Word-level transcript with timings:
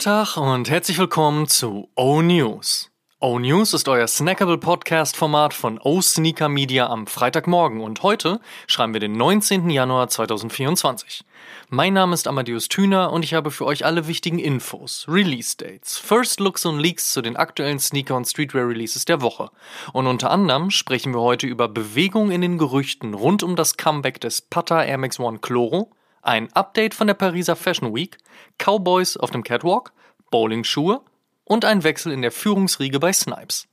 Guten 0.00 0.12
Tag 0.12 0.38
und 0.38 0.70
herzlich 0.70 0.96
willkommen 0.96 1.46
zu 1.46 1.90
O 1.94 2.22
News. 2.22 2.90
O 3.18 3.38
News 3.38 3.74
ist 3.74 3.86
euer 3.86 4.06
snackable 4.06 4.56
Podcast-Format 4.56 5.52
von 5.52 5.78
O 5.78 6.00
Sneaker 6.00 6.48
Media 6.48 6.86
am 6.86 7.06
Freitagmorgen 7.06 7.82
und 7.82 8.02
heute 8.02 8.40
schreiben 8.66 8.94
wir 8.94 9.00
den 9.00 9.12
19. 9.12 9.68
Januar 9.68 10.08
2024. 10.08 11.22
Mein 11.68 11.92
Name 11.92 12.14
ist 12.14 12.28
Amadeus 12.28 12.68
Thüner 12.68 13.12
und 13.12 13.26
ich 13.26 13.34
habe 13.34 13.50
für 13.50 13.66
euch 13.66 13.84
alle 13.84 14.06
wichtigen 14.06 14.38
Infos, 14.38 15.04
Release-Dates, 15.06 15.98
First 15.98 16.40
Looks 16.40 16.64
und 16.64 16.78
Leaks 16.78 17.12
zu 17.12 17.20
den 17.20 17.36
aktuellen 17.36 17.78
Sneaker- 17.78 18.16
und 18.16 18.24
Streetwear-Releases 18.24 19.04
der 19.04 19.20
Woche. 19.20 19.50
Und 19.92 20.06
unter 20.06 20.30
anderem 20.30 20.70
sprechen 20.70 21.12
wir 21.12 21.20
heute 21.20 21.46
über 21.46 21.68
Bewegung 21.68 22.30
in 22.30 22.40
den 22.40 22.56
Gerüchten 22.56 23.12
rund 23.12 23.42
um 23.42 23.54
das 23.54 23.76
Comeback 23.76 24.18
des 24.18 24.40
Pata 24.40 24.82
Air 24.82 24.96
Max 24.96 25.20
One 25.20 25.40
Chloro, 25.40 25.90
ein 26.22 26.52
Update 26.52 26.94
von 26.94 27.06
der 27.06 27.14
Pariser 27.14 27.56
Fashion 27.56 27.94
Week, 27.94 28.18
Cowboys 28.58 29.16
auf 29.16 29.30
dem 29.30 29.42
Catwalk, 29.42 29.92
Bowling-Schuhe 30.30 31.02
und 31.44 31.64
ein 31.64 31.82
Wechsel 31.82 32.12
in 32.12 32.22
der 32.22 32.32
Führungsriege 32.32 33.00
bei 33.00 33.12
Snipes. 33.12 33.66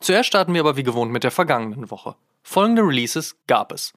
Zuerst 0.00 0.28
starten 0.28 0.54
wir 0.54 0.60
aber 0.60 0.76
wie 0.76 0.82
gewohnt 0.82 1.12
mit 1.12 1.24
der 1.24 1.30
vergangenen 1.30 1.90
Woche. 1.90 2.16
Folgende 2.42 2.82
Releases 2.82 3.36
gab 3.46 3.72
es. 3.72 3.92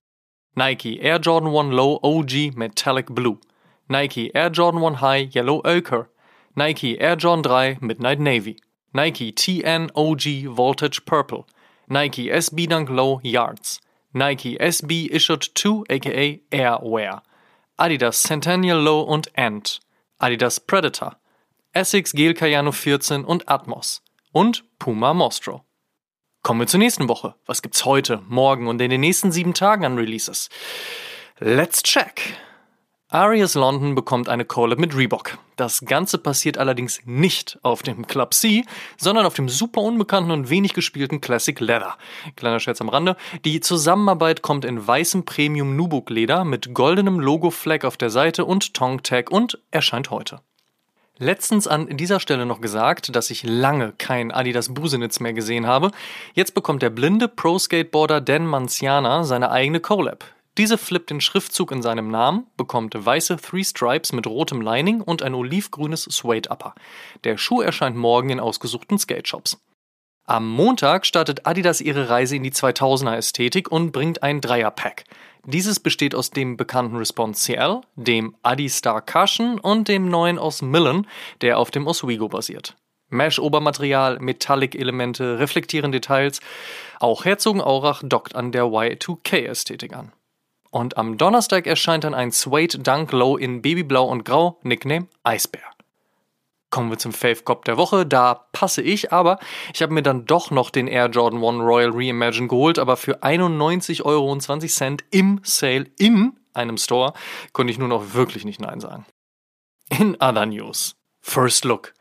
Nike 0.55 0.99
Air 0.99 1.19
Jordan 1.19 1.55
1 1.55 1.73
Low 1.73 1.99
OG 2.01 2.55
Metallic 2.55 3.13
Blue, 3.13 3.37
Nike 3.87 4.31
Air 4.33 4.49
Jordan 4.49 4.83
1 4.83 5.01
High 5.01 5.35
Yellow 5.35 5.61
Ochre, 5.63 6.07
Nike 6.55 6.97
Air 6.99 7.15
Jordan 7.15 7.43
3 7.43 7.77
Midnight 7.81 8.19
Navy, 8.19 8.57
Nike 8.91 9.31
TN 9.31 9.91
OG 9.93 10.47
Voltage 10.55 11.05
Purple, 11.05 11.45
Nike 11.87 12.31
SB 12.31 12.67
Dunk 12.67 12.89
Low 12.89 13.19
Yards, 13.23 13.79
Nike 14.13 14.57
SB 14.59 15.07
Issued 15.11 15.53
2 15.53 15.85
aka 15.89 16.41
Airwear, 16.51 17.21
Adidas 17.79 18.23
Centennial 18.23 18.77
Low 18.77 19.01
und 19.01 19.37
Ant, 19.37 19.79
Adidas 20.17 20.59
Predator, 20.59 21.17
Essex 21.71 22.11
Gel 22.11 22.33
Cayano 22.33 22.73
14 22.73 23.23
und 23.23 23.47
Atmos 23.47 24.03
und 24.33 24.65
Puma 24.79 25.13
Mostro. 25.13 25.63
Kommen 26.43 26.59
wir 26.59 26.67
zur 26.67 26.79
nächsten 26.79 27.07
Woche. 27.07 27.35
Was 27.45 27.61
gibt's 27.61 27.85
heute, 27.85 28.21
morgen 28.27 28.67
und 28.67 28.81
in 28.81 28.89
den 28.89 28.99
nächsten 28.99 29.31
sieben 29.31 29.53
Tagen 29.53 29.85
an 29.85 29.97
Releases? 29.97 30.49
Let's 31.39 31.81
check! 31.81 32.21
Arias 33.11 33.55
London 33.55 33.95
bekommt 33.95 34.29
eine 34.29 34.45
Collab 34.45 34.77
mit 34.77 34.95
Reebok. 34.95 35.39
Das 35.55 35.81
Ganze 35.81 36.19
passiert 36.19 36.59
allerdings 36.59 37.01
nicht 37.05 37.57
auf 37.63 37.81
dem 37.81 38.05
Club 38.05 38.35
C, 38.35 38.63
sondern 38.97 39.25
auf 39.25 39.33
dem 39.33 39.49
super 39.49 39.81
unbekannten 39.81 40.29
und 40.29 40.51
wenig 40.51 40.75
gespielten 40.75 41.19
Classic 41.19 41.59
Leather. 41.59 41.97
Kleiner 42.35 42.59
Scherz 42.59 42.81
am 42.81 42.89
Rande. 42.89 43.17
Die 43.45 43.61
Zusammenarbeit 43.61 44.43
kommt 44.43 44.63
in 44.63 44.85
weißem 44.85 45.25
Premium 45.25 45.75
Nubuk 45.75 46.11
Leder 46.11 46.45
mit 46.45 46.75
goldenem 46.75 47.19
Logo-Flag 47.19 47.83
auf 47.83 47.97
der 47.97 48.11
Seite 48.11 48.45
und 48.45 48.75
Tong 48.75 49.01
Tag 49.01 49.31
und 49.31 49.57
erscheint 49.71 50.11
heute. 50.11 50.41
Letztens 51.17 51.67
an 51.67 51.87
dieser 51.97 52.19
Stelle 52.19 52.45
noch 52.45 52.61
gesagt, 52.61 53.15
dass 53.15 53.31
ich 53.31 53.41
lange 53.41 53.91
kein 53.97 54.31
Adidas 54.31 54.71
Busenitz 54.71 55.19
mehr 55.19 55.33
gesehen 55.33 55.65
habe. 55.65 55.89
Jetzt 56.35 56.53
bekommt 56.53 56.83
der 56.83 56.91
blinde 56.91 57.27
Pro-Skateboarder 57.27 58.21
Dan 58.21 58.45
Manciana 58.45 59.23
seine 59.23 59.49
eigene 59.49 59.79
Collab. 59.79 60.25
Diese 60.59 60.77
flippt 60.77 61.09
den 61.09 61.21
Schriftzug 61.21 61.71
in 61.71 61.81
seinem 61.81 62.09
Namen, 62.09 62.45
bekommt 62.57 62.93
weiße 62.93 63.37
Three 63.37 63.63
Stripes 63.63 64.11
mit 64.11 64.27
rotem 64.27 64.59
Lining 64.59 64.99
und 64.99 65.23
ein 65.23 65.33
olivgrünes 65.33 66.03
Suede 66.03 66.49
Upper. 66.49 66.75
Der 67.23 67.37
Schuh 67.37 67.61
erscheint 67.61 67.95
morgen 67.95 68.29
in 68.29 68.41
ausgesuchten 68.41 68.99
Skate-Shops. 68.99 69.57
Am 70.25 70.45
Montag 70.45 71.05
startet 71.05 71.47
Adidas 71.47 71.79
ihre 71.79 72.09
Reise 72.09 72.35
in 72.35 72.43
die 72.43 72.51
2000er 72.51 73.15
Ästhetik 73.15 73.71
und 73.71 73.93
bringt 73.93 74.21
ein 74.21 74.41
Dreierpack. 74.41 75.05
Dieses 75.45 75.79
besteht 75.79 76.13
aus 76.13 76.29
dem 76.29 76.57
bekannten 76.57 76.97
Response 76.97 77.41
CL, 77.41 77.79
dem 77.95 78.35
Adistar 78.43 79.01
Cushion 79.01 79.61
und 79.61 79.87
dem 79.87 80.09
neuen 80.09 80.37
aus 80.37 80.61
Millen, 80.61 81.07
der 81.39 81.57
auf 81.57 81.71
dem 81.71 81.87
Oswego 81.87 82.27
basiert. 82.27 82.75
Mesh-Obermaterial, 83.07 84.19
Metallic-Elemente, 84.19 85.39
reflektieren 85.39 85.93
Details. 85.93 86.41
Auch 86.99 87.23
Herzogenaurach 87.23 88.03
dockt 88.03 88.35
an 88.35 88.51
der 88.51 88.65
Y2K-Ästhetik 88.65 89.95
an. 89.95 90.11
Und 90.71 90.97
am 90.97 91.17
Donnerstag 91.17 91.65
erscheint 91.65 92.03
dann 92.03 92.13
ein 92.13 92.31
Suede 92.31 92.79
Dunk 92.79 93.11
Low 93.11 93.37
in 93.37 93.61
Babyblau 93.61 94.05
und 94.05 94.23
Grau, 94.23 94.59
Nickname 94.63 95.07
Eisbär. 95.23 95.63
Kommen 96.69 96.91
wir 96.91 96.99
zum 96.99 97.13
Fave 97.13 97.41
Cop 97.43 97.65
der 97.65 97.77
Woche. 97.77 98.05
Da 98.05 98.35
passe 98.51 98.83
ich, 98.83 99.11
aber 99.11 99.39
ich 99.73 99.81
habe 99.81 99.93
mir 99.93 100.03
dann 100.03 100.25
doch 100.25 100.51
noch 100.51 100.69
den 100.69 100.87
Air 100.87 101.07
Jordan 101.07 101.43
1 101.43 101.61
Royal 101.61 101.89
Reimagine 101.91 102.47
geholt, 102.47 102.77
aber 102.77 102.95
für 102.95 103.23
91,20 103.23 104.03
Euro 104.05 104.37
im 105.09 105.41
Sale 105.43 105.87
in 105.97 106.33
einem 106.53 106.77
Store 106.77 107.13
konnte 107.53 107.71
ich 107.71 107.79
nur 107.79 107.87
noch 107.87 108.13
wirklich 108.13 108.45
nicht 108.45 108.61
Nein 108.61 108.79
sagen. 108.79 109.05
In 109.89 110.15
other 110.21 110.45
news. 110.45 110.95
First 111.21 111.65
Look. 111.65 111.93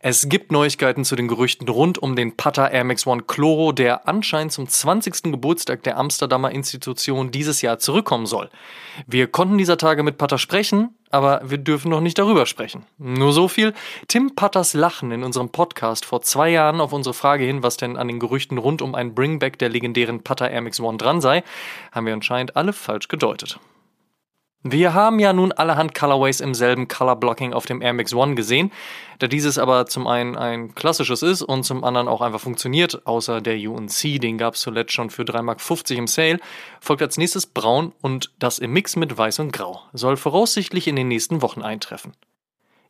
Es 0.00 0.28
gibt 0.28 0.52
Neuigkeiten 0.52 1.04
zu 1.04 1.16
den 1.16 1.28
Gerüchten 1.28 1.68
rund 1.68 1.98
um 1.98 2.16
den 2.16 2.36
Pata 2.36 2.68
Air 2.68 2.84
Max 2.84 3.06
One 3.06 3.22
Chloro, 3.22 3.72
der 3.72 4.06
anscheinend 4.08 4.52
zum 4.52 4.68
20. 4.68 5.32
Geburtstag 5.32 5.82
der 5.82 5.96
Amsterdamer 5.96 6.50
Institution 6.50 7.30
dieses 7.30 7.62
Jahr 7.62 7.78
zurückkommen 7.78 8.26
soll. 8.26 8.50
Wir 9.06 9.26
konnten 9.26 9.58
dieser 9.58 9.78
Tage 9.78 10.02
mit 10.02 10.18
Pata 10.18 10.36
sprechen, 10.38 10.90
aber 11.10 11.40
wir 11.44 11.58
dürfen 11.58 11.90
noch 11.90 12.00
nicht 12.00 12.18
darüber 12.18 12.44
sprechen. 12.44 12.84
Nur 12.98 13.32
so 13.32 13.48
viel. 13.48 13.72
Tim 14.08 14.34
Patters 14.34 14.74
Lachen 14.74 15.10
in 15.10 15.22
unserem 15.22 15.48
Podcast 15.48 16.04
vor 16.04 16.22
zwei 16.22 16.50
Jahren 16.50 16.80
auf 16.80 16.92
unsere 16.92 17.14
Frage 17.14 17.44
hin, 17.44 17.62
was 17.62 17.76
denn 17.76 17.96
an 17.96 18.08
den 18.08 18.18
Gerüchten 18.18 18.58
rund 18.58 18.82
um 18.82 18.94
ein 18.94 19.14
Bringback 19.14 19.58
der 19.58 19.68
legendären 19.68 20.22
Pata 20.22 20.46
Air 20.46 20.60
Max 20.60 20.80
One 20.80 20.98
dran 20.98 21.20
sei, 21.20 21.42
haben 21.92 22.06
wir 22.06 22.12
anscheinend 22.12 22.56
alle 22.56 22.72
falsch 22.72 23.08
gedeutet. 23.08 23.58
Wir 24.66 24.94
haben 24.94 25.18
ja 25.18 25.34
nun 25.34 25.52
allerhand 25.52 25.94
Colorways 25.94 26.40
im 26.40 26.54
selben 26.54 26.88
Color 26.88 27.16
Blocking 27.16 27.52
auf 27.52 27.66
dem 27.66 27.82
Air 27.82 27.92
Max 27.92 28.14
One 28.14 28.34
gesehen. 28.34 28.72
Da 29.18 29.26
dieses 29.26 29.58
aber 29.58 29.84
zum 29.84 30.06
einen 30.06 30.38
ein 30.38 30.74
klassisches 30.74 31.22
ist 31.22 31.42
und 31.42 31.64
zum 31.64 31.84
anderen 31.84 32.08
auch 32.08 32.22
einfach 32.22 32.40
funktioniert, 32.40 33.06
außer 33.06 33.42
der 33.42 33.56
UNC, 33.56 34.22
den 34.22 34.38
gab 34.38 34.54
es 34.54 34.62
zuletzt 34.62 34.92
schon 34.94 35.10
für 35.10 35.24
3,50 35.24 35.42
Mark 35.42 35.90
im 35.90 36.06
Sale, 36.06 36.40
folgt 36.80 37.02
als 37.02 37.18
nächstes 37.18 37.46
Braun 37.46 37.92
und 38.00 38.32
das 38.38 38.58
im 38.58 38.72
Mix 38.72 38.96
mit 38.96 39.18
Weiß 39.18 39.38
und 39.38 39.52
Grau. 39.52 39.82
Soll 39.92 40.16
voraussichtlich 40.16 40.88
in 40.88 40.96
den 40.96 41.08
nächsten 41.08 41.42
Wochen 41.42 41.60
eintreffen. 41.60 42.14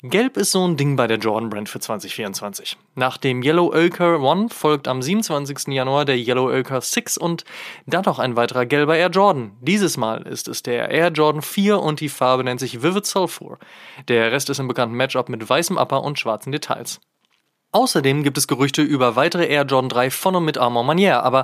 Gelb 0.06 0.36
ist 0.36 0.50
so 0.50 0.68
ein 0.68 0.76
Ding 0.76 0.96
bei 0.96 1.06
der 1.06 1.16
Jordan 1.16 1.48
Brand 1.48 1.70
für 1.70 1.80
2024. 1.80 2.76
Nach 2.94 3.16
dem 3.16 3.42
Yellow 3.42 3.68
Ochre 3.68 4.20
One 4.20 4.50
folgt 4.50 4.86
am 4.86 5.00
27. 5.00 5.68
Januar 5.68 6.04
der 6.04 6.18
Yellow 6.18 6.52
Ochre 6.52 6.82
6 6.82 7.16
und 7.16 7.44
dann 7.86 8.02
noch 8.04 8.18
ein 8.18 8.36
weiterer 8.36 8.66
gelber 8.66 8.98
Air 8.98 9.08
Jordan. 9.08 9.52
Dieses 9.62 9.96
Mal 9.96 10.26
ist 10.26 10.46
es 10.46 10.62
der 10.62 10.90
Air 10.90 11.08
Jordan 11.08 11.40
4 11.40 11.80
und 11.80 12.00
die 12.00 12.10
Farbe 12.10 12.44
nennt 12.44 12.60
sich 12.60 12.82
Vivid 12.82 13.06
Sulfur. 13.06 13.58
Der 14.08 14.30
Rest 14.30 14.50
ist 14.50 14.58
im 14.58 14.68
bekannten 14.68 14.94
Matchup 14.94 15.30
mit 15.30 15.48
weißem 15.48 15.78
Upper 15.78 16.02
und 16.02 16.18
schwarzen 16.18 16.52
Details. 16.52 17.00
Außerdem 17.74 18.22
gibt 18.22 18.38
es 18.38 18.46
Gerüchte 18.46 18.82
über 18.82 19.16
weitere 19.16 19.46
Air 19.46 19.64
Jordan 19.64 19.88
3 19.88 20.10
von 20.10 20.36
und 20.36 20.44
mit 20.44 20.58
Armand 20.58 20.86
Manier, 20.86 21.24
aber 21.24 21.42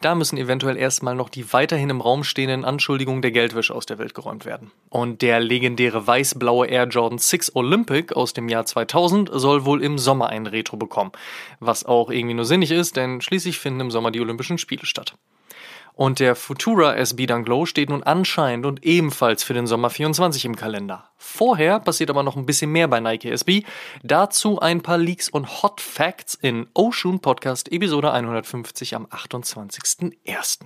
da 0.00 0.14
müssen 0.14 0.38
eventuell 0.38 0.76
erstmal 0.76 1.16
noch 1.16 1.28
die 1.28 1.52
weiterhin 1.52 1.90
im 1.90 2.00
Raum 2.00 2.22
stehenden 2.22 2.64
Anschuldigungen 2.64 3.20
der 3.20 3.32
Geldwäsche 3.32 3.74
aus 3.74 3.84
der 3.84 3.98
Welt 3.98 4.14
geräumt 4.14 4.44
werden. 4.44 4.70
Und 4.90 5.22
der 5.22 5.40
legendäre 5.40 6.06
weiß-blaue 6.06 6.68
Air 6.68 6.86
Jordan 6.86 7.18
6 7.18 7.56
Olympic 7.56 8.14
aus 8.14 8.32
dem 8.32 8.48
Jahr 8.48 8.64
2000 8.64 9.28
soll 9.32 9.64
wohl 9.64 9.82
im 9.82 9.98
Sommer 9.98 10.28
ein 10.28 10.46
Retro 10.46 10.76
bekommen. 10.76 11.10
Was 11.58 11.84
auch 11.84 12.10
irgendwie 12.10 12.34
nur 12.34 12.44
sinnig 12.44 12.70
ist, 12.70 12.96
denn 12.96 13.20
schließlich 13.20 13.58
finden 13.58 13.80
im 13.80 13.90
Sommer 13.90 14.12
die 14.12 14.20
Olympischen 14.20 14.58
Spiele 14.58 14.86
statt. 14.86 15.16
Und 15.94 16.20
der 16.20 16.34
Futura 16.34 16.94
SB 16.96 17.26
Dunk 17.26 17.46
Low 17.48 17.66
steht 17.66 17.90
nun 17.90 18.02
anscheinend 18.02 18.64
und 18.64 18.84
ebenfalls 18.84 19.44
für 19.44 19.54
den 19.54 19.66
Sommer 19.66 19.90
24 19.90 20.44
im 20.46 20.56
Kalender. 20.56 21.10
Vorher 21.16 21.80
passiert 21.80 22.10
aber 22.10 22.22
noch 22.22 22.36
ein 22.36 22.46
bisschen 22.46 22.72
mehr 22.72 22.88
bei 22.88 23.00
Nike 23.00 23.30
SB. 23.30 23.64
Dazu 24.02 24.58
ein 24.58 24.82
paar 24.82 24.98
Leaks 24.98 25.28
und 25.28 25.62
Hot 25.62 25.80
Facts 25.80 26.34
in 26.34 26.66
Ocean 26.74 27.20
Podcast 27.20 27.70
Episode 27.70 28.12
150 28.12 28.96
am 28.96 29.06
28.01. 29.06 30.60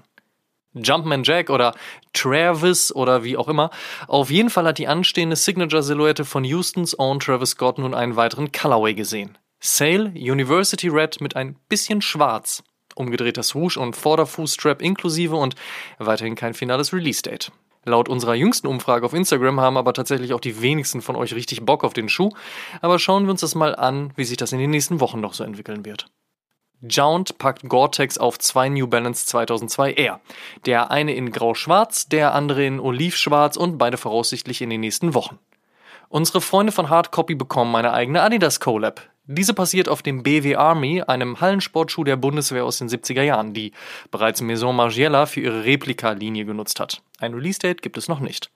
Jumpman 0.75 1.25
Jack 1.25 1.51
oder 1.51 1.75
Travis 2.13 2.95
oder 2.95 3.25
wie 3.25 3.37
auch 3.37 3.49
immer. 3.49 3.71
Auf 4.07 4.31
jeden 4.31 4.51
Fall 4.51 4.67
hat 4.67 4.79
die 4.79 4.89
anstehende 4.89 5.37
Signature-Silhouette 5.37 6.25
von 6.25 6.45
Houstons 6.45 6.99
Own 6.99 7.19
Travis 7.19 7.51
Scott 7.51 7.79
nun 7.79 7.95
einen 7.95 8.17
weiteren 8.17 8.53
Colorway 8.53 8.95
gesehen. 8.95 9.39
Sale 9.59 10.11
University 10.15 10.89
Red 10.89 11.21
mit 11.21 11.35
ein 11.35 11.57
bisschen 11.69 12.03
Schwarz 12.03 12.63
umgedrehter 12.97 13.43
Swoosh 13.43 13.77
und 13.77 13.95
Vorderfußstrap 13.95 14.83
inklusive 14.83 15.37
und 15.37 15.55
weiterhin 15.99 16.35
kein 16.35 16.55
finales 16.55 16.93
Release-Date. 16.93 17.53
Laut 17.85 18.09
unserer 18.09 18.35
jüngsten 18.35 18.67
Umfrage 18.67 19.07
auf 19.07 19.13
Instagram 19.13 19.61
haben 19.61 19.77
aber 19.77 19.93
tatsächlich 19.93 20.35
auch 20.35 20.41
die 20.41 20.61
wenigsten 20.61 21.03
von 21.03 21.15
euch 21.15 21.35
richtig 21.35 21.65
Bock 21.65 21.85
auf 21.85 21.93
den 21.93 22.09
Schuh, 22.09 22.31
aber 22.81 22.99
schauen 22.99 23.27
wir 23.27 23.31
uns 23.31 23.43
das 23.43 23.55
mal 23.55 23.77
an, 23.77 24.13
wie 24.17 24.25
sich 24.25 24.37
das 24.37 24.53
in 24.53 24.59
den 24.59 24.71
nächsten 24.71 24.99
Wochen 24.99 25.21
noch 25.21 25.35
so 25.35 25.45
entwickeln 25.45 25.85
wird. 25.85 26.07
Jount 26.83 27.39
packt 27.39 27.69
Gore-Tex 27.69 28.19
auf 28.19 28.39
zwei 28.39 28.69
New 28.69 28.87
Balance 28.87 29.27
2002 29.27 29.93
Air. 29.95 30.21
Der 30.67 30.91
eine 30.91 31.15
in 31.15 31.31
grau-schwarz, 31.31 32.09
der 32.09 32.35
andere 32.35 32.67
in 32.67 32.81
olivschwarz 32.81 33.57
und 33.57 33.79
beide 33.79 33.97
voraussichtlich 33.97 34.61
in 34.61 34.71
den 34.71 34.81
nächsten 34.81 35.15
Wochen. 35.15 35.39
Unsere 36.09 36.41
Freunde 36.41 36.73
von 36.73 36.91
Hardcopy 36.91 37.35
bekommen 37.35 37.75
eine 37.77 37.93
eigene 37.93 38.23
Adidas 38.23 38.61
Collab. 38.61 39.01
Diese 39.29 39.55
passiert 39.55 39.89
auf 39.89 40.03
dem 40.03 40.23
BW 40.23 40.55
Army, 40.55 41.03
einem 41.03 41.41
Hallensportschuh 41.41 42.05
der 42.05 42.17
Bundeswehr 42.17 42.65
aus 42.65 42.79
den 42.79 42.89
70er 42.89 43.23
Jahren, 43.23 43.55
die 43.55 43.73
bereits 44.13 44.41
Maison 44.41 44.77
Margiela 44.77 45.27
für 45.27 45.41
ihre 45.41 45.65
Replika-Linie 45.65 46.45
genutzt 46.45 46.79
hat. 46.79 47.03
Ein 47.19 47.35
Release-Date 47.35 47.83
gibt 47.83 47.97
es 47.99 48.07
noch 48.07 48.21
nicht. 48.21 48.51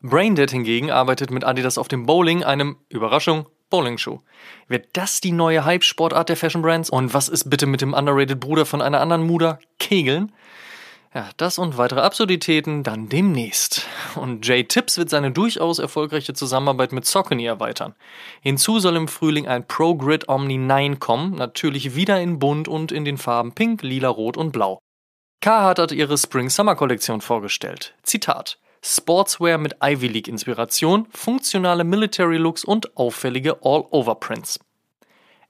Braindead 0.00 0.50
hingegen 0.50 0.90
arbeitet 0.90 1.30
mit 1.30 1.44
Adidas 1.44 1.76
auf 1.76 1.88
dem 1.88 2.06
Bowling, 2.06 2.44
einem, 2.44 2.76
Überraschung, 2.88 3.46
Bowling-Schuh. 3.68 4.20
Wird 4.68 4.88
das 4.94 5.20
die 5.20 5.32
neue 5.32 5.66
Hype-Sportart 5.66 6.30
der 6.30 6.36
Fashion 6.36 6.62
Brands? 6.62 6.88
Und 6.88 7.12
was 7.12 7.28
ist 7.28 7.50
bitte 7.50 7.66
mit 7.66 7.82
dem 7.82 7.92
underrated 7.92 8.40
Bruder 8.40 8.64
von 8.64 8.80
einer 8.80 9.00
anderen 9.00 9.26
Mutter? 9.26 9.58
Kegeln? 9.78 10.32
Ja, 11.16 11.30
das 11.38 11.58
und 11.58 11.78
weitere 11.78 12.00
Absurditäten 12.00 12.82
dann 12.82 13.08
demnächst. 13.08 13.86
Und 14.16 14.46
Jay 14.46 14.64
Tips 14.64 14.98
wird 14.98 15.08
seine 15.08 15.30
durchaus 15.30 15.78
erfolgreiche 15.78 16.34
Zusammenarbeit 16.34 16.92
mit 16.92 17.06
Saucony 17.06 17.46
erweitern. 17.46 17.94
Hinzu 18.42 18.80
soll 18.80 18.96
im 18.96 19.08
Frühling 19.08 19.48
ein 19.48 19.66
Pro 19.66 19.94
Grid 19.94 20.28
Omni 20.28 20.58
9 20.58 21.00
kommen, 21.00 21.34
natürlich 21.34 21.94
wieder 21.94 22.20
in 22.20 22.38
bunt 22.38 22.68
und 22.68 22.92
in 22.92 23.06
den 23.06 23.16
Farben 23.16 23.52
Pink, 23.54 23.80
Lila, 23.80 24.10
Rot 24.10 24.36
und 24.36 24.52
Blau. 24.52 24.78
Carhartt 25.40 25.78
hat 25.78 25.92
ihre 25.92 26.18
Spring-Summer-Kollektion 26.18 27.22
vorgestellt. 27.22 27.94
Zitat. 28.02 28.58
Sportswear 28.84 29.56
mit 29.56 29.76
Ivy 29.82 30.08
League-Inspiration, 30.08 31.06
funktionale 31.12 31.84
Military-Looks 31.84 32.62
und 32.62 32.94
auffällige 32.94 33.62
All-Over-Prints. 33.62 34.60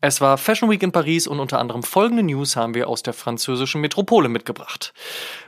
Es 0.02 0.20
war 0.20 0.36
Fashion 0.36 0.68
Week 0.68 0.82
in 0.82 0.92
Paris 0.92 1.26
und 1.26 1.40
unter 1.40 1.58
anderem 1.58 1.82
folgende 1.82 2.22
News 2.22 2.54
haben 2.54 2.74
wir 2.74 2.86
aus 2.86 3.02
der 3.02 3.14
französischen 3.14 3.80
Metropole 3.80 4.28
mitgebracht. 4.28 4.92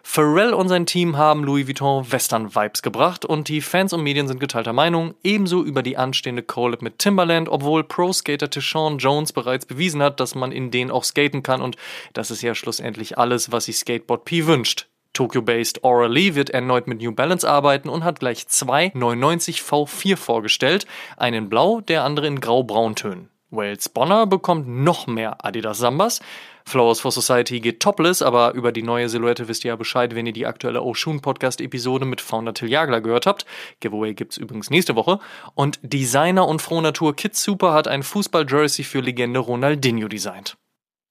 Pharrell 0.02 0.54
und 0.54 0.68
sein 0.68 0.86
Team 0.86 1.18
haben 1.18 1.44
Louis 1.44 1.66
Vuitton 1.66 2.10
Western 2.10 2.54
Vibes 2.54 2.80
gebracht 2.80 3.26
und 3.26 3.48
die 3.48 3.60
Fans 3.60 3.92
und 3.92 4.02
Medien 4.02 4.26
sind 4.26 4.40
geteilter 4.40 4.72
Meinung, 4.72 5.14
ebenso 5.22 5.62
über 5.62 5.82
die 5.82 5.98
anstehende 5.98 6.42
Collab 6.42 6.80
mit 6.80 6.98
Timberland, 6.98 7.50
obwohl 7.50 7.84
Pro-Skater 7.84 8.48
Tishawn 8.48 8.96
Jones 8.96 9.34
bereits 9.34 9.66
bewiesen 9.66 10.02
hat, 10.02 10.18
dass 10.18 10.34
man 10.34 10.50
in 10.50 10.70
denen 10.70 10.90
auch 10.90 11.04
skaten 11.04 11.42
kann 11.42 11.60
und 11.60 11.76
das 12.14 12.30
ist 12.30 12.40
ja 12.40 12.54
schlussendlich 12.54 13.18
alles, 13.18 13.52
was 13.52 13.66
sich 13.66 13.76
Skateboard 13.76 14.24
P 14.24 14.46
wünscht. 14.46 14.86
Tokyo-based 15.12 15.84
Aura 15.84 16.06
Lee 16.06 16.34
wird 16.34 16.48
erneut 16.48 16.86
mit 16.86 17.02
New 17.02 17.12
Balance 17.12 17.46
arbeiten 17.46 17.90
und 17.90 18.02
hat 18.02 18.18
gleich 18.18 18.48
zwei 18.48 18.92
990 18.94 19.60
V4 19.60 20.16
vorgestellt, 20.16 20.86
einen 21.18 21.44
in 21.44 21.48
Blau, 21.50 21.82
der 21.82 22.04
andere 22.04 22.26
in 22.26 22.40
Grau-Brauntönen. 22.40 23.28
Wales 23.50 23.88
Bonner 23.88 24.26
bekommt 24.26 24.68
noch 24.68 25.06
mehr 25.06 25.44
Adidas 25.44 25.78
Sambas. 25.78 26.20
Flowers 26.66 27.00
for 27.00 27.10
Society 27.10 27.60
geht 27.60 27.80
topless, 27.80 28.20
aber 28.20 28.52
über 28.52 28.72
die 28.72 28.82
neue 28.82 29.08
Silhouette 29.08 29.48
wisst 29.48 29.64
ihr 29.64 29.70
ja 29.70 29.76
Bescheid, 29.76 30.14
wenn 30.14 30.26
ihr 30.26 30.34
die 30.34 30.44
aktuelle 30.44 30.82
Oshun 30.82 31.20
Podcast 31.20 31.62
Episode 31.62 32.04
mit 32.04 32.20
Founder 32.20 32.52
Till 32.52 32.70
Jagler 32.70 33.00
gehört 33.00 33.24
habt. 33.26 33.46
Giveaway 33.80 34.12
gibt's 34.12 34.36
übrigens 34.36 34.68
nächste 34.68 34.96
Woche. 34.96 35.18
Und 35.54 35.78
Designer 35.82 36.46
und 36.46 36.60
Frohnatur 36.60 37.16
Kid 37.16 37.34
Super 37.34 37.72
hat 37.72 37.88
ein 37.88 38.02
Fußball-Jersey 38.02 38.84
für 38.84 39.00
Legende 39.00 39.40
Ronaldinho 39.40 40.08
designt. 40.08 40.58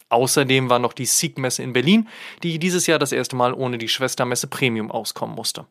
Außerdem 0.10 0.69
war 0.69 0.80
noch 0.80 0.94
die 0.94 1.06
Sieg-Messe 1.06 1.63
in 1.63 1.74
Berlin, 1.74 2.07
die 2.44 2.60
dieses 2.60 2.88
Jahr 2.88 3.00
das 3.00 3.12
erste 3.12 3.36
Mal 3.36 3.54
ohne 3.54 3.78
die 3.78 3.90
Schwestermesse 3.90 4.48
Premium 4.48 4.92
auskommen 4.92 5.36
musste. 5.36 5.66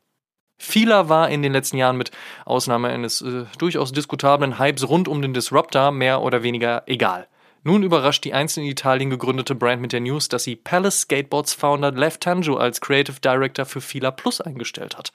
Vieler 0.58 1.08
war 1.08 1.28
in 1.28 1.42
den 1.42 1.52
letzten 1.52 1.76
Jahren 1.76 1.96
mit 1.96 2.10
Ausnahme 2.44 2.88
eines 2.88 3.20
äh, 3.20 3.44
durchaus 3.58 3.92
diskutablen 3.92 4.58
Hypes 4.58 4.88
rund 4.88 5.08
um 5.08 5.22
den 5.22 5.34
Disruptor 5.34 5.90
mehr 5.90 6.22
oder 6.22 6.42
weniger 6.42 6.82
egal. 6.86 7.28
Nun 7.62 7.82
überrascht 7.82 8.24
die 8.24 8.32
einst 8.32 8.56
in 8.58 8.64
Italien 8.64 9.10
gegründete 9.10 9.54
Brand 9.56 9.82
mit 9.82 9.92
der 9.92 10.00
News, 10.00 10.28
dass 10.28 10.44
sie 10.44 10.54
Palace 10.54 11.00
Skateboards 11.00 11.52
Founder 11.52 11.90
Lev 11.90 12.18
Tanjo 12.18 12.56
als 12.56 12.80
Creative 12.80 13.20
Director 13.20 13.66
für 13.66 13.80
Fila 13.80 14.12
Plus 14.12 14.40
eingestellt 14.40 14.96
hat. 14.96 15.12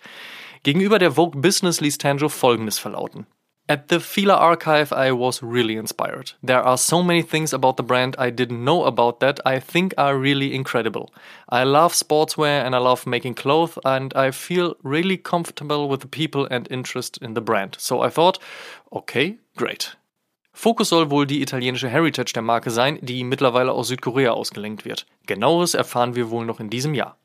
Gegenüber 0.63 0.99
der 0.99 1.13
Vogue 1.13 1.39
Business 1.39 1.79
ließ 1.79 1.97
Tanjo 1.97 2.27
folgendes 2.27 2.77
verlauten. 2.77 3.25
At 3.71 3.88
the 3.88 4.01
Fila 4.01 4.33
archive, 4.35 4.91
I 4.91 5.13
was 5.13 5.41
really 5.41 5.77
inspired. 5.77 6.33
There 6.44 6.62
are 6.62 6.77
so 6.77 7.01
many 7.01 7.21
things 7.21 7.53
about 7.53 7.77
the 7.77 7.83
brand 7.83 8.18
I 8.19 8.29
didn't 8.29 8.65
know 8.65 8.83
about 8.83 9.21
that 9.21 9.39
I 9.45 9.62
think 9.62 9.94
are 9.97 10.18
really 10.18 10.53
incredible. 10.53 11.13
I 11.47 11.63
love 11.63 11.94
sportswear 11.94 12.65
and 12.65 12.75
I 12.75 12.79
love 12.79 13.07
making 13.07 13.35
clothes, 13.35 13.79
and 13.85 14.13
I 14.13 14.31
feel 14.31 14.75
really 14.83 15.15
comfortable 15.15 15.88
with 15.88 16.01
the 16.01 16.09
people 16.09 16.50
and 16.51 16.68
interest 16.69 17.18
in 17.21 17.33
the 17.33 17.39
brand. 17.39 17.77
So 17.79 18.01
I 18.01 18.09
thought, 18.09 18.39
okay, 18.91 19.38
great. 19.56 19.95
Fokus 20.51 20.89
soll 20.89 21.09
wohl 21.09 21.25
die 21.25 21.41
italienische 21.41 21.88
Heritage 21.88 22.33
der 22.33 22.44
Marke 22.44 22.71
sein, 22.71 23.00
die 23.01 23.23
mittlerweile 23.23 23.71
aus 23.71 23.88
Südkorea 23.88 24.31
ausgelenkt 24.31 24.83
wird. 24.83 25.06
Genaueres 25.27 25.75
erfahren 25.75 26.15
wir 26.15 26.29
wohl 26.29 26.45
noch 26.45 26.59
in 26.59 26.69
diesem 26.69 26.94
Jahr. 26.94 27.15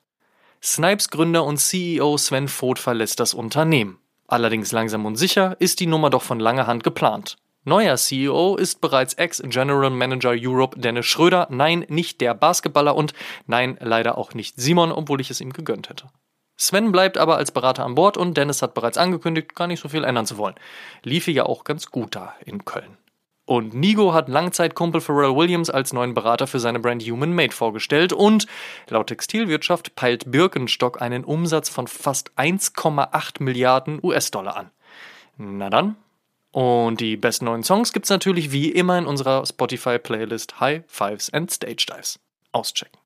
Snipes 0.62 1.10
Gründer 1.10 1.42
und 1.42 1.56
CEO 1.56 2.16
Sven 2.16 2.46
Voth 2.46 2.78
verlässt 2.78 3.18
das 3.18 3.34
Unternehmen. 3.34 3.98
Allerdings 4.28 4.72
langsam 4.72 5.06
und 5.06 5.16
sicher 5.16 5.56
ist 5.60 5.80
die 5.80 5.86
Nummer 5.86 6.10
doch 6.10 6.22
von 6.22 6.40
langer 6.40 6.66
Hand 6.66 6.84
geplant. 6.84 7.36
Neuer 7.64 7.96
CEO 7.96 8.56
ist 8.56 8.80
bereits 8.80 9.14
Ex-General 9.14 9.90
Manager 9.90 10.34
Europe 10.36 10.78
Dennis 10.78 11.06
Schröder. 11.06 11.48
Nein, 11.50 11.84
nicht 11.88 12.20
der 12.20 12.34
Basketballer 12.34 12.94
und 12.94 13.12
nein, 13.46 13.76
leider 13.80 14.18
auch 14.18 14.34
nicht 14.34 14.60
Simon, 14.60 14.92
obwohl 14.92 15.20
ich 15.20 15.30
es 15.30 15.40
ihm 15.40 15.52
gegönnt 15.52 15.88
hätte. 15.88 16.06
Sven 16.56 16.92
bleibt 16.92 17.18
aber 17.18 17.36
als 17.36 17.50
Berater 17.50 17.84
an 17.84 17.94
Bord 17.94 18.16
und 18.16 18.36
Dennis 18.36 18.62
hat 18.62 18.74
bereits 18.74 18.98
angekündigt, 18.98 19.54
gar 19.54 19.66
nicht 19.66 19.80
so 19.80 19.88
viel 19.88 20.04
ändern 20.04 20.26
zu 20.26 20.38
wollen. 20.38 20.54
Liefe 21.02 21.30
ja 21.30 21.44
auch 21.44 21.64
ganz 21.64 21.90
gut 21.90 22.14
da 22.14 22.34
in 22.44 22.64
Köln. 22.64 22.96
Und 23.46 23.74
Nigo 23.74 24.12
hat 24.12 24.28
Langzeitkumpel 24.28 25.00
Pharrell 25.00 25.36
Williams 25.36 25.70
als 25.70 25.92
neuen 25.92 26.14
Berater 26.14 26.48
für 26.48 26.58
seine 26.58 26.80
Brand 26.80 27.02
Human 27.04 27.32
Made 27.32 27.52
vorgestellt 27.52 28.12
und 28.12 28.46
laut 28.88 29.06
Textilwirtschaft 29.06 29.94
peilt 29.94 30.30
Birkenstock 30.30 31.00
einen 31.00 31.24
Umsatz 31.24 31.68
von 31.68 31.86
fast 31.86 32.32
1,8 32.36 33.42
Milliarden 33.42 34.00
US-Dollar 34.02 34.56
an. 34.56 34.70
Na 35.38 35.70
dann. 35.70 35.94
Und 36.50 37.00
die 37.00 37.16
besten 37.16 37.44
neuen 37.44 37.62
Songs 37.62 37.92
gibt's 37.92 38.10
natürlich 38.10 38.50
wie 38.50 38.70
immer 38.70 38.98
in 38.98 39.06
unserer 39.06 39.46
Spotify-Playlist 39.46 40.58
High 40.58 40.82
Fives 40.88 41.32
and 41.32 41.50
Stage 41.50 41.86
Dives. 41.88 42.18
Auschecken. 42.50 42.98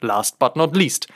Last 0.00 0.38
but 0.38 0.54
not 0.54 0.76
least. 0.76 1.08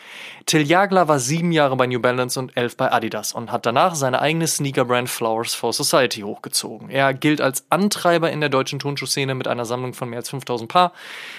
Till 0.47 0.63
Jagler 0.63 1.07
war 1.07 1.21
sieben 1.21 1.53
Jahre 1.53 1.77
bei 1.77 1.87
New 1.87 2.01
Balance 2.01 2.39
und 2.39 2.57
elf 2.57 2.77
bei 2.77 2.91
Adidas 2.91 3.33
und 3.33 3.53
hat 3.53 3.65
danach 3.65 3.95
seine 3.95 4.21
eigene 4.21 4.49
Sneakerbrand 4.49 5.09
Flowers 5.09 5.55
for 5.55 5.73
Society 5.73 6.23
hochgezogen. 6.23 6.91
Er 6.91 7.15
gilt 7.15 7.41
als 7.41 7.65
Antreiber 7.71 8.33
in 8.33 8.41
der 8.41 8.49
deutschen 8.49 8.81
Turnschuhszene 8.81 9.37
mit 9.37 9.47
einer 9.47 9.65
Sammlung 9.65 9.95
von 9.95 10.11
mehr 10.11 10.19
als 10.19 10.31
5000 10.31 10.69
Paar. 10.69 10.93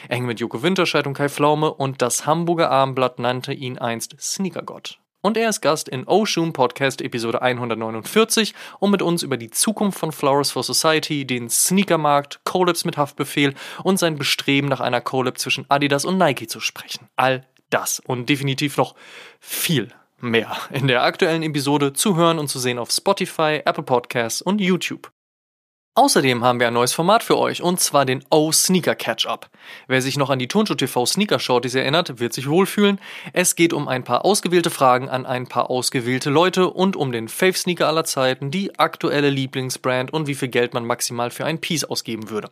eng 0.07 0.25
mit 0.25 0.39
Joko 0.39 0.63
Winterscheid 0.63 1.05
und 1.05 1.15
Kai 1.15 1.27
Pflaume 1.27 1.73
und 1.73 2.01
das 2.01 2.25
Hamburger 2.25 2.71
Abendblatt 2.71 3.19
nannte 3.19 3.51
ihn 3.51 3.77
einst 3.77 4.15
Sneakergott. 4.19 4.99
Und 5.25 5.37
er 5.37 5.47
ist 5.47 5.61
Gast 5.61 5.87
in 5.87 6.05
Oshun 6.05 6.51
Podcast 6.51 7.01
Episode 7.01 7.41
149, 7.41 8.53
um 8.79 8.91
mit 8.91 9.01
uns 9.01 9.23
über 9.23 9.37
die 9.37 9.49
Zukunft 9.49 9.97
von 9.97 10.11
Flowers 10.11 10.51
for 10.51 10.63
Society, 10.63 11.25
den 11.25 11.49
Sneakermarkt, 11.49 12.41
Collabs 12.43 12.83
mit 12.83 12.97
Haftbefehl 12.97 13.53
und 13.85 13.97
sein 13.97 14.17
Bestreben 14.17 14.67
nach 14.67 14.81
einer 14.81 14.99
Collab 14.99 15.37
zwischen 15.37 15.65
Adidas 15.69 16.03
und 16.03 16.17
Nike 16.17 16.47
zu 16.47 16.59
sprechen. 16.59 17.07
All 17.15 17.47
das 17.69 18.01
und 18.01 18.27
definitiv 18.27 18.75
noch 18.75 18.95
viel 19.39 19.87
mehr 20.19 20.57
in 20.71 20.89
der 20.89 21.03
aktuellen 21.03 21.41
Episode 21.41 21.93
zu 21.93 22.17
hören 22.17 22.37
und 22.37 22.49
zu 22.49 22.59
sehen 22.59 22.77
auf 22.77 22.91
Spotify, 22.91 23.61
Apple 23.63 23.83
Podcasts 23.83 24.41
und 24.41 24.59
YouTube. 24.59 25.09
Außerdem 25.95 26.43
haben 26.43 26.59
wir 26.59 26.65
ein 26.65 26.73
neues 26.73 26.93
Format 26.93 27.21
für 27.21 27.37
euch 27.37 27.61
und 27.61 27.79
zwar 27.79 28.03
den 28.03 28.25
O 28.31 28.51
Sneaker 28.51 28.95
Catch-up. 28.95 29.47
Wer 29.87 30.01
sich 30.01 30.17
noch 30.17 30.31
an 30.31 30.39
die 30.39 30.47
Turnschuh 30.47 30.73
TV 30.73 31.05
Sneaker 31.05 31.37
Shorties 31.37 31.75
erinnert, 31.75 32.19
wird 32.19 32.33
sich 32.33 32.49
wohlfühlen. 32.49 32.99
Es 33.31 33.53
geht 33.55 33.73
um 33.73 33.87
ein 33.87 34.03
paar 34.03 34.25
ausgewählte 34.25 34.71
Fragen 34.71 35.07
an 35.07 35.27
ein 35.27 35.45
paar 35.45 35.69
ausgewählte 35.69 36.31
Leute 36.31 36.71
und 36.71 36.95
um 36.95 37.11
den 37.11 37.27
Fave 37.27 37.53
Sneaker 37.53 37.87
aller 37.87 38.05
Zeiten, 38.05 38.49
die 38.49 38.79
aktuelle 38.79 39.29
Lieblingsbrand 39.29 40.11
und 40.11 40.25
wie 40.25 40.33
viel 40.33 40.47
Geld 40.47 40.73
man 40.73 40.83
maximal 40.83 41.29
für 41.29 41.45
ein 41.45 41.61
Piece 41.61 41.83
ausgeben 41.83 42.31
würde. 42.31 42.49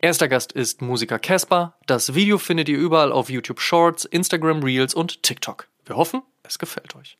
Erster 0.00 0.26
Gast 0.26 0.50
ist 0.50 0.82
Musiker 0.82 1.20
Casper. 1.20 1.74
Das 1.86 2.14
Video 2.16 2.38
findet 2.38 2.68
ihr 2.68 2.78
überall 2.78 3.12
auf 3.12 3.30
YouTube 3.30 3.60
Shorts, 3.60 4.04
Instagram 4.04 4.64
Reels 4.64 4.94
und 4.94 5.22
TikTok. 5.22 5.68
Wir 5.86 5.94
hoffen, 5.94 6.22
es 6.42 6.58
gefällt 6.58 6.96
euch. 6.96 7.16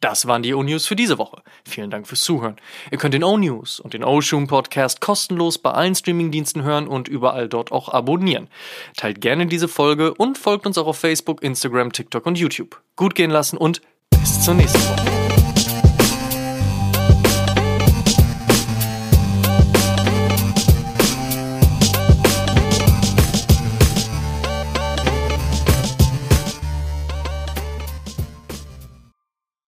Das 0.00 0.26
waren 0.26 0.42
die 0.42 0.54
O-News 0.54 0.86
für 0.86 0.94
diese 0.94 1.18
Woche. 1.18 1.42
Vielen 1.64 1.90
Dank 1.90 2.06
fürs 2.06 2.20
Zuhören. 2.20 2.56
Ihr 2.90 2.98
könnt 2.98 3.14
den 3.14 3.24
O-News 3.24 3.80
und 3.80 3.94
den 3.94 4.04
O-Shoom 4.04 4.46
Podcast 4.46 5.00
kostenlos 5.00 5.58
bei 5.58 5.72
allen 5.72 5.94
Streamingdiensten 5.94 6.62
hören 6.62 6.86
und 6.86 7.08
überall 7.08 7.48
dort 7.48 7.72
auch 7.72 7.88
abonnieren. 7.88 8.48
Teilt 8.96 9.20
gerne 9.20 9.46
diese 9.46 9.66
Folge 9.68 10.14
und 10.14 10.38
folgt 10.38 10.66
uns 10.66 10.78
auch 10.78 10.86
auf 10.86 10.98
Facebook, 10.98 11.42
Instagram, 11.42 11.92
TikTok 11.92 12.26
und 12.26 12.38
YouTube. 12.38 12.80
Gut 12.94 13.14
gehen 13.14 13.30
lassen 13.30 13.56
und 13.56 13.82
bis 14.10 14.42
zur 14.42 14.54
nächsten 14.54 14.80
Woche. 14.80 15.17